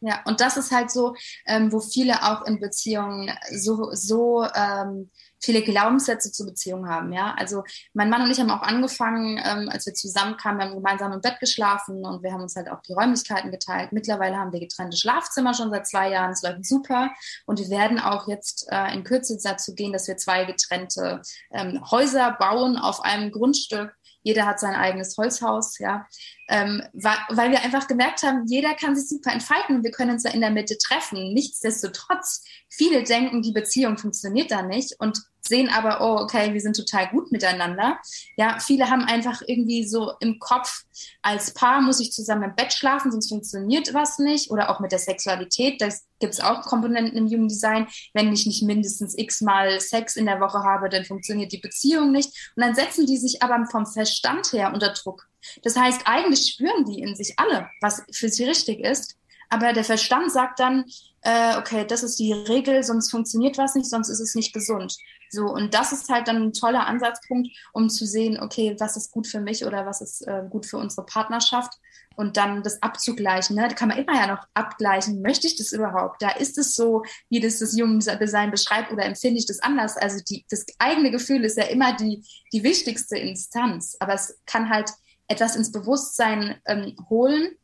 [0.00, 1.14] Ja, und das ist halt so,
[1.46, 5.08] ähm, wo viele auch in Beziehungen so, so ähm,
[5.40, 7.12] viele Glaubenssätze zur Beziehung haben.
[7.12, 10.74] Ja, also mein Mann und ich haben auch angefangen, ähm, als wir zusammenkamen, wir haben
[10.74, 13.92] gemeinsam im Bett geschlafen und wir haben uns halt auch die Räumlichkeiten geteilt.
[13.92, 16.32] Mittlerweile haben wir getrennte Schlafzimmer schon seit zwei Jahren.
[16.32, 17.10] Es läuft super
[17.46, 21.20] und wir werden auch jetzt äh, in Kürze dazu gehen, dass wir zwei getrennte
[21.52, 23.94] ähm, Häuser bauen auf einem Grundstück
[24.24, 26.08] jeder hat sein eigenes Holzhaus, ja,
[26.48, 30.24] ähm, weil wir einfach gemerkt haben, jeder kann sich super entfalten und wir können uns
[30.24, 31.32] da in der Mitte treffen.
[31.34, 36.76] Nichtsdestotrotz, viele denken, die Beziehung funktioniert da nicht und sehen aber, oh, okay, wir sind
[36.76, 37.98] total gut miteinander.
[38.36, 40.84] Ja, viele haben einfach irgendwie so im Kopf,
[41.22, 44.50] als Paar muss ich zusammen im Bett schlafen, sonst funktioniert was nicht.
[44.50, 47.86] Oder auch mit der Sexualität, da gibt es auch Komponenten im Human Design.
[48.12, 52.52] Wenn ich nicht mindestens x-mal Sex in der Woche habe, dann funktioniert die Beziehung nicht.
[52.56, 55.28] Und dann setzen die sich aber vom Verstand her unter Druck.
[55.62, 59.16] Das heißt, eigentlich spüren die in sich alle, was für sie richtig ist.
[59.50, 60.84] Aber der Verstand sagt dann,
[61.20, 64.96] äh, okay, das ist die Regel, sonst funktioniert was nicht, sonst ist es nicht gesund.
[65.34, 69.10] So, und das ist halt dann ein toller Ansatzpunkt, um zu sehen, okay, was ist
[69.10, 71.74] gut für mich oder was ist äh, gut für unsere Partnerschaft
[72.16, 73.56] und dann das abzugleichen.
[73.56, 73.68] Ne?
[73.68, 75.22] Da kann man immer ja noch abgleichen.
[75.22, 76.22] Möchte ich das überhaupt?
[76.22, 77.76] Da ist es so, wie das das
[78.18, 79.96] Design beschreibt oder empfinde ich das anders?
[79.96, 83.96] Also die, das eigene Gefühl ist ja immer die, die wichtigste Instanz.
[84.00, 84.90] Aber es kann halt
[85.28, 87.56] etwas ins Bewusstsein ähm, holen,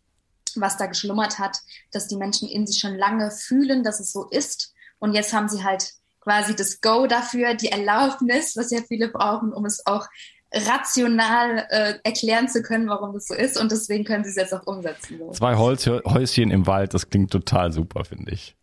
[0.56, 1.58] was da geschlummert hat,
[1.92, 4.74] dass die Menschen in sich schon lange fühlen, dass es so ist.
[4.98, 9.52] Und jetzt haben sie halt quasi das Go dafür, die Erlaubnis, was ja viele brauchen,
[9.52, 10.06] um es auch
[10.52, 13.58] rational äh, erklären zu können, warum das so ist.
[13.58, 15.18] Und deswegen können sie es jetzt auch umsetzen.
[15.18, 15.30] So.
[15.30, 18.56] Zwei Holzhäuschen im Wald, das klingt total super, finde ich.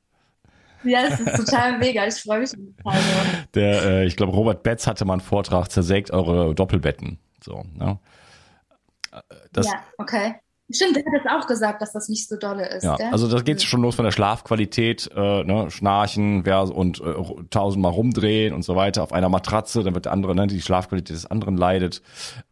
[0.84, 2.06] Ja, es ist total mega.
[2.06, 3.00] Ich freue mich total.
[3.54, 7.20] Der, äh, ich glaube, Robert Betz hatte mal einen Vortrag, zersägt eure Doppelbetten.
[7.44, 8.00] So, ne?
[9.52, 10.36] Das, ja, okay.
[10.70, 12.84] Stimmt, der hat es auch gesagt, dass das nicht so dolle ist.
[12.84, 13.08] Ja, gell?
[13.12, 17.14] also das geht schon los von der Schlafqualität, äh, ne, Schnarchen wer, und äh,
[17.50, 21.16] tausendmal rumdrehen und so weiter auf einer Matratze, dann wird der andere, ne, die Schlafqualität
[21.16, 22.02] des anderen leidet,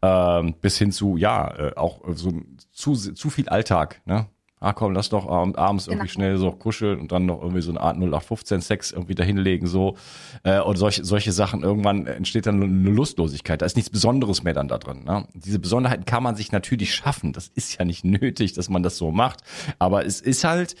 [0.00, 2.32] ähm, bis hin zu, ja, äh, auch so
[2.72, 4.26] zu, zu viel Alltag, ne?
[4.60, 6.12] Ah komm, lass doch abends irgendwie genau.
[6.12, 9.96] schnell so kuscheln und dann noch irgendwie so eine Art 0815 Sex irgendwie dahinlegen so
[10.44, 13.60] äh, und solche solche Sachen irgendwann entsteht dann eine Lustlosigkeit.
[13.60, 15.04] Da ist nichts Besonderes mehr dann da drin.
[15.04, 15.26] Ne?
[15.34, 17.32] Diese Besonderheiten kann man sich natürlich schaffen.
[17.32, 19.40] Das ist ja nicht nötig, dass man das so macht,
[19.78, 20.74] aber es ist halt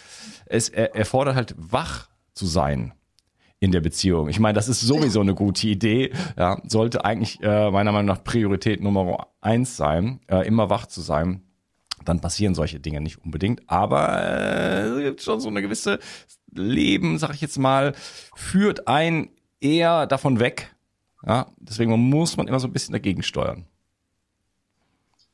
[0.46, 2.92] es erfordert halt wach zu sein
[3.58, 4.28] in der Beziehung.
[4.28, 6.12] Ich meine, das ist sowieso eine gute Idee.
[6.36, 11.00] Ja, sollte eigentlich äh, meiner Meinung nach Priorität Nummer eins sein, äh, immer wach zu
[11.00, 11.45] sein
[12.08, 13.62] dann passieren solche Dinge nicht unbedingt.
[13.68, 15.98] Aber äh, es gibt schon so eine gewisse
[16.52, 17.94] Leben, sag ich jetzt mal,
[18.34, 20.74] führt ein eher davon weg.
[21.26, 23.64] Ja, deswegen muss man immer so ein bisschen dagegen steuern.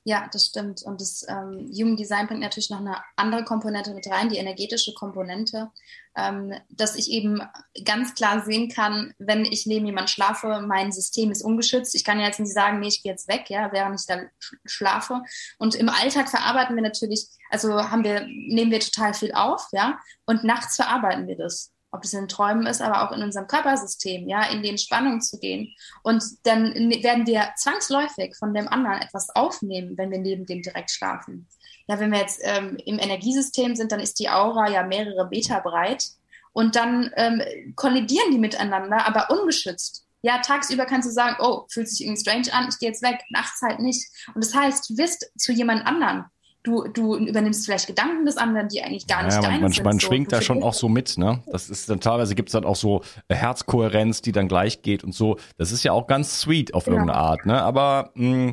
[0.05, 0.83] Ja, das stimmt.
[0.83, 4.95] Und das ähm, Human Design bringt natürlich noch eine andere Komponente mit rein, die energetische
[4.95, 5.71] Komponente,
[6.17, 7.43] ähm, dass ich eben
[7.85, 11.95] ganz klar sehen kann, wenn ich neben jemand schlafe, mein System ist ungeschützt.
[11.95, 14.23] Ich kann ja jetzt nicht sagen, nee, ich gehe jetzt weg, ja, während ich da
[14.65, 15.23] schlafe.
[15.59, 19.99] Und im Alltag verarbeiten wir natürlich, also haben wir, nehmen wir total viel auf, ja,
[20.27, 24.27] und nachts verarbeiten wir das ob das in Träumen ist, aber auch in unserem Körpersystem,
[24.27, 25.75] ja, in die Entspannung zu gehen.
[26.03, 26.73] Und dann
[27.03, 31.49] werden wir zwangsläufig von dem anderen etwas aufnehmen, wenn wir neben dem direkt schlafen.
[31.89, 35.61] Ja, wenn wir jetzt ähm, im Energiesystem sind, dann ist die Aura ja mehrere Meter
[35.61, 36.05] breit
[36.53, 37.43] und dann ähm,
[37.77, 40.07] kollidieren die miteinander, aber ungeschützt.
[40.23, 43.21] Ja, tagsüber kannst du sagen, oh, fühlt sich irgendwie strange an, ich gehe jetzt weg,
[43.31, 44.07] nachts halt nicht.
[44.35, 46.27] Und das heißt, du wirst zu jemand anderen
[46.63, 49.85] du, du übernimmst vielleicht Gedanken des anderen, die eigentlich gar nicht ja, deine man, sind.
[49.85, 51.43] Man so, schwingt da schon auch so mit, ne?
[51.47, 55.39] Das ist dann teilweise gibt's dann auch so Herzkohärenz, die dann gleich geht und so.
[55.59, 56.99] Das ist ja auch ganz sweet auf genau.
[56.99, 57.63] irgendeine Art, ne?
[57.63, 58.53] Aber mh,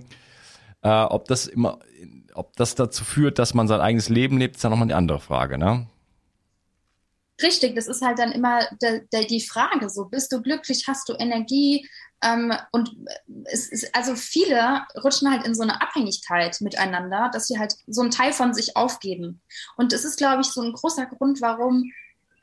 [0.82, 1.80] äh, ob das immer,
[2.34, 5.20] ob das dazu führt, dass man sein eigenes Leben lebt, ist ja nochmal eine andere
[5.20, 5.88] Frage, ne?
[7.42, 11.08] Richtig, das ist halt dann immer de, de, die Frage, so bist du glücklich, hast
[11.08, 11.88] du Energie,
[12.22, 12.92] ähm, und
[13.46, 18.02] es ist, also viele rutschen halt in so eine Abhängigkeit miteinander, dass sie halt so
[18.02, 19.42] einen Teil von sich aufgeben.
[19.78, 21.92] Und es ist, glaube ich, so ein großer Grund, warum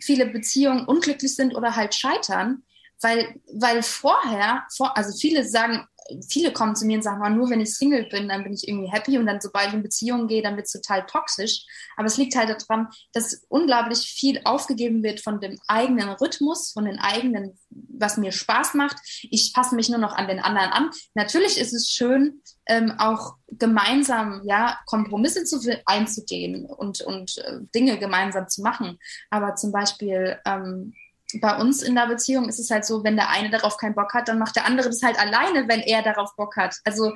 [0.00, 2.62] viele Beziehungen unglücklich sind oder halt scheitern,
[3.00, 5.86] weil, weil vorher, vor, also viele sagen,
[6.28, 8.66] viele kommen zu mir und sagen, oh, nur wenn ich Single bin, dann bin ich
[8.68, 11.64] irgendwie happy und dann sobald ich in Beziehungen gehe, dann wird es total toxisch.
[11.96, 16.84] Aber es liegt halt daran, dass unglaublich viel aufgegeben wird von dem eigenen Rhythmus, von
[16.84, 18.96] den eigenen, was mir Spaß macht.
[19.30, 20.90] Ich passe mich nur noch an den anderen an.
[21.14, 27.98] Natürlich ist es schön, ähm, auch gemeinsam ja Kompromisse zu, einzugehen und, und äh, Dinge
[27.98, 28.98] gemeinsam zu machen.
[29.30, 30.94] Aber zum Beispiel ähm,
[31.40, 34.14] bei uns in der Beziehung ist es halt so, wenn der eine darauf keinen Bock
[34.14, 36.76] hat, dann macht der andere das halt alleine, wenn er darauf Bock hat.
[36.84, 37.12] Also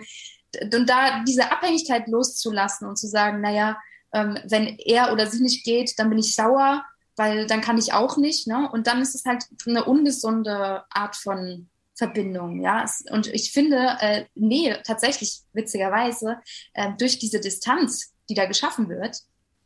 [0.63, 3.79] und da diese Abhängigkeit loszulassen und zu sagen, naja,
[4.13, 6.85] ähm, wenn er oder sie nicht geht, dann bin ich sauer,
[7.17, 8.47] weil dann kann ich auch nicht.
[8.47, 8.69] Ne?
[8.73, 12.61] Und dann ist es halt eine ungesunde Art von Verbindung.
[12.63, 12.85] Ja?
[13.11, 16.39] Und ich finde, äh, Nähe tatsächlich witzigerweise
[16.75, 19.19] äh, durch diese Distanz, die da geschaffen wird,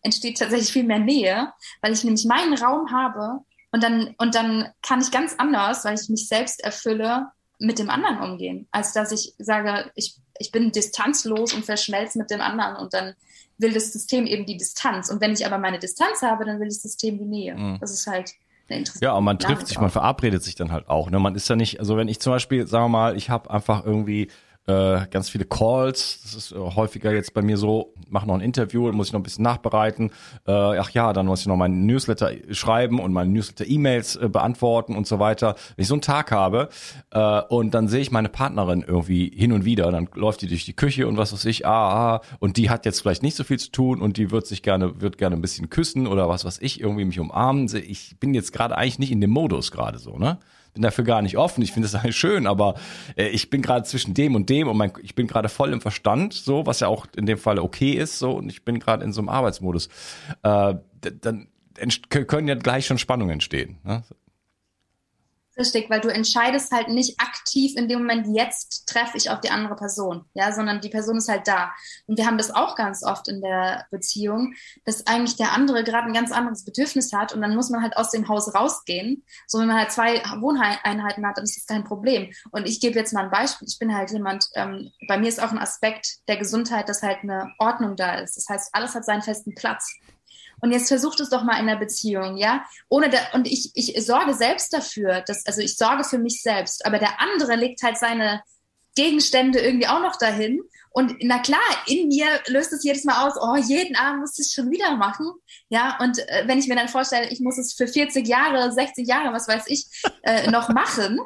[0.03, 3.41] entsteht tatsächlich viel mehr Nähe, weil ich nämlich meinen Raum habe,
[3.75, 7.27] und dann, und dann kann ich ganz anders, weil ich mich selbst erfülle,
[7.59, 12.31] mit dem anderen umgehen, als dass ich sage, ich, ich bin distanzlos und verschmelze mit
[12.31, 13.15] dem anderen und dann
[13.59, 15.11] will das System eben die Distanz.
[15.11, 17.57] Und wenn ich aber meine Distanz habe, dann will das System die Nähe.
[17.57, 17.79] Mhm.
[17.81, 18.35] Das ist halt
[19.01, 21.11] ja, und man trifft sich, man verabredet sich dann halt auch.
[21.11, 21.19] Ne?
[21.19, 23.85] Man ist ja nicht, also wenn ich zum Beispiel, sagen wir mal, ich habe einfach
[23.85, 24.31] irgendwie
[24.67, 26.21] äh, ganz viele Calls.
[26.23, 29.21] Das ist äh, häufiger jetzt bei mir so, mache noch ein Interview, muss ich noch
[29.21, 30.11] ein bisschen nachbereiten.
[30.47, 34.97] Äh, ach ja, dann muss ich noch meinen Newsletter schreiben und meine Newsletter-E-Mails äh, beantworten
[34.97, 35.57] und so weiter.
[35.77, 36.69] Wenn ich so einen Tag habe
[37.11, 40.65] äh, und dann sehe ich meine Partnerin irgendwie hin und wieder, dann läuft die durch
[40.65, 43.45] die Küche und was weiß ich, ah, ah, und die hat jetzt vielleicht nicht so
[43.45, 46.45] viel zu tun und die wird sich gerne, wird gerne ein bisschen küssen oder was
[46.45, 47.71] weiß ich, irgendwie mich umarmen.
[47.75, 50.39] Ich bin jetzt gerade eigentlich nicht in dem Modus gerade so, ne?
[50.75, 51.63] Bin dafür gar nicht offen.
[51.63, 52.75] Ich finde das eigentlich schön, aber
[53.17, 55.81] äh, ich bin gerade zwischen dem und dem und mein, ich bin gerade voll im
[55.81, 59.05] Verstand, so, was ja auch in dem Fall okay ist, so, und ich bin gerade
[59.05, 59.89] in so einem Arbeitsmodus.
[60.43, 60.75] Äh,
[61.21, 61.49] dann
[62.11, 63.79] können ja gleich schon Spannungen entstehen.
[63.85, 64.05] Ne?
[65.57, 69.51] Richtig, weil du entscheidest halt nicht aktiv in dem Moment, jetzt treffe ich auf die
[69.51, 71.73] andere Person, ja, sondern die Person ist halt da.
[72.07, 76.09] Und wir haben das auch ganz oft in der Beziehung, dass eigentlich der andere gerade
[76.09, 79.23] ein ganz anderes Bedürfnis hat und dann muss man halt aus dem Haus rausgehen.
[79.47, 82.33] So, wenn man halt zwei Wohneinheiten hat, dann ist das kein Problem.
[82.51, 83.69] Und ich gebe jetzt mal ein Beispiel.
[83.69, 87.19] Ich bin halt jemand, ähm, bei mir ist auch ein Aspekt der Gesundheit, dass halt
[87.23, 88.37] eine Ordnung da ist.
[88.37, 89.95] Das heißt, alles hat seinen festen Platz.
[90.65, 92.65] Und jetzt versucht es doch mal in der Beziehung, ja?
[92.89, 96.87] Ohne da, und ich, ich sorge selbst dafür, dass, also ich sorge für mich selbst,
[96.87, 98.43] aber der andere legt halt seine
[98.95, 100.63] Gegenstände irgendwie auch noch dahin.
[100.89, 104.47] Und na klar, in mir löst es jedes Mal aus, oh, jeden Abend muss ich
[104.47, 105.31] es schon wieder machen.
[105.69, 109.07] Ja, und äh, wenn ich mir dann vorstelle, ich muss es für 40 Jahre, 60
[109.07, 109.85] Jahre, was weiß ich,
[110.23, 111.21] äh, noch machen,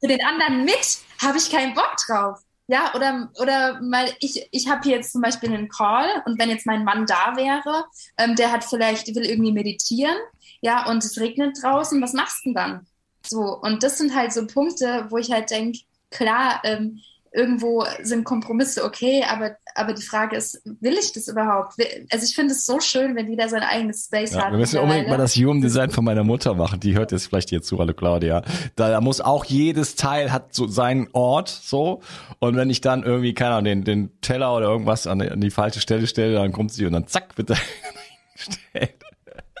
[0.00, 2.40] für den anderen mit, habe ich keinen Bock drauf.
[2.70, 6.50] Ja, oder, oder mal, ich, ich habe hier jetzt zum Beispiel einen Call und wenn
[6.50, 10.14] jetzt mein Mann da wäre, ähm, der hat vielleicht, will irgendwie meditieren,
[10.60, 12.86] ja, und es regnet draußen, was machst du denn dann?
[13.26, 15.80] So, und das sind halt so Punkte, wo ich halt denke,
[16.10, 17.00] klar, ähm,
[17.32, 21.74] irgendwo sind Kompromisse okay, aber, aber die Frage ist, will ich das überhaupt?
[22.10, 24.52] Also ich finde es so schön, wenn jeder sein eigenes Space ja, hat.
[24.52, 26.80] Wir müssen unbedingt mal das Human Design von meiner Mutter machen.
[26.80, 28.42] Die hört jetzt vielleicht hier zu, hallo Claudia.
[28.76, 32.00] Da, muss auch jedes Teil hat so seinen Ort, so.
[32.40, 35.40] Und wenn ich dann irgendwie, keine Ahnung, den, den Teller oder irgendwas an die, an
[35.40, 37.56] die falsche Stelle stelle, dann kommt sie und dann zack, wird er
[38.34, 38.94] gestellt.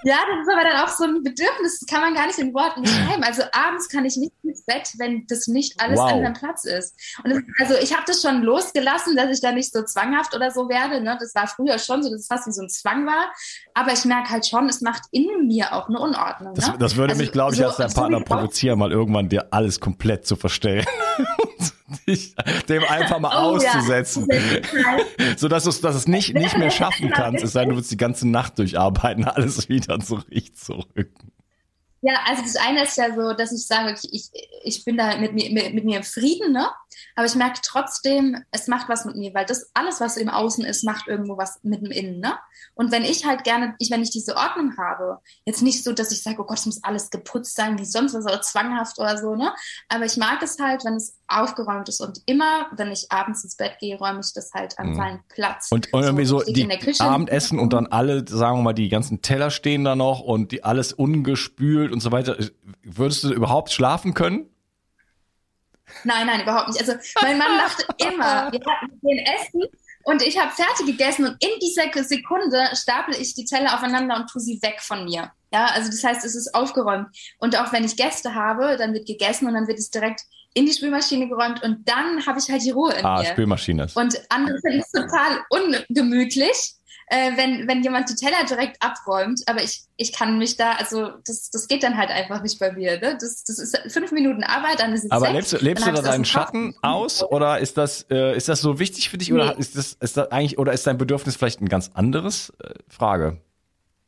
[0.04, 2.54] Ja, das ist aber dann auch so ein Bedürfnis, das kann man gar nicht in
[2.54, 3.22] Worten beschreiben.
[3.22, 6.12] Also abends kann ich nicht ins Bett, wenn das nicht alles wow.
[6.12, 6.94] an seinem Platz ist.
[7.22, 10.50] Und das, also ich habe das schon losgelassen, dass ich da nicht so zwanghaft oder
[10.50, 11.02] so werde.
[11.02, 11.16] Ne?
[11.20, 13.32] Das war früher schon so, dass es fast wie so ein Zwang war.
[13.74, 16.54] Aber ich merke halt schon, es macht in mir auch eine Unordnung.
[16.54, 16.78] Das, ne?
[16.78, 19.80] das würde also mich, glaube ich, so, als dein Partner provozieren, mal irgendwann dir alles
[19.80, 20.86] komplett zu verstellen.
[22.06, 22.34] dich
[22.68, 24.26] dem einfach mal oh, auszusetzen.
[24.30, 25.34] Ja.
[25.36, 27.90] so dass du dass es nicht, nicht mehr schaffen kannst, es sei denn, du willst
[27.90, 31.10] die ganze Nacht durcharbeiten, alles wieder zurück zurück.
[32.02, 34.30] Ja, also das eine ist ja so, dass ich sage, okay, ich,
[34.64, 36.66] ich bin da mit mir, mit, mit mir im Frieden, ne?
[37.20, 40.64] Aber ich merke trotzdem, es macht was mit mir, weil das alles, was im Außen
[40.64, 42.32] ist, macht irgendwo was mit dem Innen, ne?
[42.72, 46.12] Und wenn ich halt gerne, ich, wenn ich diese Ordnung habe, jetzt nicht so, dass
[46.12, 49.18] ich sage, oh Gott, es muss alles geputzt sein, wie sonst was, oder zwanghaft oder
[49.18, 49.52] so, ne?
[49.90, 52.00] Aber ich mag es halt, wenn es aufgeräumt ist.
[52.00, 54.96] Und immer, wenn ich abends ins Bett gehe, räume ich das halt an mhm.
[54.96, 55.68] seinen Platz.
[55.70, 56.66] Und, und irgendwie so, so die
[57.00, 60.64] Abendessen und dann alle, sagen wir mal, die ganzen Teller stehen da noch und die
[60.64, 62.38] alles ungespült und so weiter.
[62.82, 64.46] Würdest du überhaupt schlafen können?
[66.04, 66.80] Nein, nein, überhaupt nicht.
[66.80, 69.62] Also mein Mann dachte immer, wir hatten den Essen
[70.04, 74.30] und ich habe fertig gegessen und in dieser Sekunde stapel ich die Teller aufeinander und
[74.30, 75.30] tue sie weg von mir.
[75.52, 77.08] Ja, also das heißt, es ist aufgeräumt.
[77.38, 80.22] Und auch wenn ich Gäste habe, dann wird gegessen und dann wird es direkt
[80.54, 83.26] in die Spülmaschine geräumt und dann habe ich halt die Ruhe in ah, mir.
[83.26, 83.86] Spülmaschine.
[83.94, 86.74] Und andere finden es total ungemütlich,
[87.10, 91.10] äh, wenn, wenn jemand die Teller direkt abräumt, aber ich, ich kann mich da, also
[91.26, 93.00] das, das geht dann halt einfach nicht bei mir.
[93.00, 93.18] Ne?
[93.20, 96.02] Das, das ist fünf Minuten Arbeit, dann ist es Aber sechs, lebst, lebst du da
[96.02, 99.34] deinen Schatten aus oder ist das, äh, ist das so wichtig für dich nee.
[99.34, 102.52] oder ist das, ist das eigentlich, oder ist dein Bedürfnis vielleicht ein ganz anderes?
[102.62, 103.40] Äh, Frage.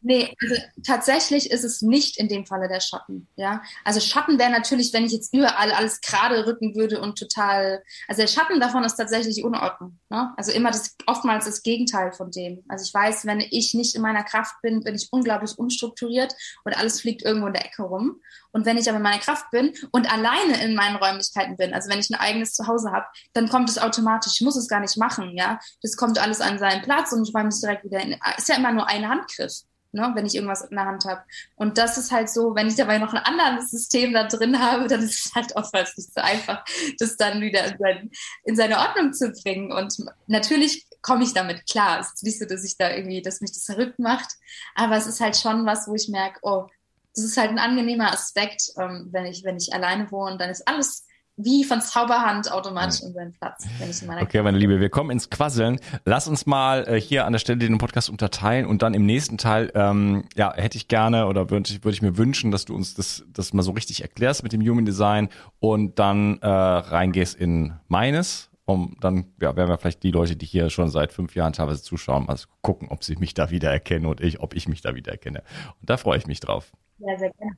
[0.04, 3.28] Nee, also tatsächlich ist es nicht in dem Falle der Schatten.
[3.36, 7.82] Ja, also Schatten wäre natürlich, wenn ich jetzt überall alles gerade rücken würde und total.
[8.08, 10.00] Also der Schatten davon ist tatsächlich Unordnung.
[10.10, 10.34] Ne?
[10.36, 12.64] Also immer das oftmals das Gegenteil von dem.
[12.68, 16.34] Also ich weiß, wenn ich nicht in meiner Kraft bin, bin ich unglaublich unstrukturiert
[16.64, 18.20] und alles fliegt irgendwo in der Ecke rum.
[18.50, 21.88] Und wenn ich aber in meiner Kraft bin und alleine in meinen Räumlichkeiten bin, also
[21.88, 24.34] wenn ich ein eigenes Zuhause habe, dann kommt es automatisch.
[24.34, 25.36] Ich muss es gar nicht machen.
[25.36, 28.16] Ja, das kommt alles an seinen Platz und ich räume es direkt wieder in.
[28.36, 29.62] Ist ja immer nur ein Handgriff
[29.92, 31.22] ne, wenn ich irgendwas in der Hand habe.
[31.56, 34.88] Und das ist halt so, wenn ich dabei noch ein anderes System da drin habe,
[34.88, 36.64] dann ist es halt oftmals nicht so einfach,
[36.98, 38.10] das dann wieder in, sein,
[38.44, 39.72] in seine Ordnung zu bringen.
[39.72, 39.94] Und
[40.26, 42.00] natürlich komme ich damit klar.
[42.00, 44.28] Es ist nicht so, dass ich da irgendwie, dass mich das verrückt macht,
[44.74, 46.66] aber es ist halt schon was, wo ich merke, oh,
[47.14, 50.66] das ist halt ein angenehmer Aspekt, ähm, wenn ich, wenn ich alleine wohne, dann ist
[50.66, 51.04] alles
[51.36, 54.90] wie von Zauberhand automatisch in seinen Platz, wenn ich in meiner Okay, meine Liebe, wir
[54.90, 55.80] kommen ins Quasseln.
[56.04, 59.38] Lass uns mal äh, hier an der Stelle den Podcast unterteilen und dann im nächsten
[59.38, 62.74] Teil, ähm, ja, hätte ich gerne oder würde ich, würde ich mir wünschen, dass du
[62.74, 67.34] uns das, das mal so richtig erklärst mit dem Human Design und dann äh, reingehst
[67.34, 68.48] in meines.
[68.64, 71.82] Um dann ja, werden wir vielleicht die Leute, die hier schon seit fünf Jahren teilweise
[71.82, 75.42] zuschauen, mal gucken, ob sie mich da wiedererkennen und ich, ob ich mich da wiedererkenne.
[75.80, 76.70] Und da freue ich mich drauf.
[76.98, 77.52] Ja, sehr gerne.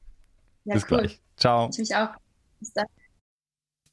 [0.65, 0.99] Ja, Bis cool.
[0.99, 1.21] gleich.
[1.37, 1.69] Ciao.
[1.71, 2.09] Ich mich auch.
[2.59, 2.87] Bis dann.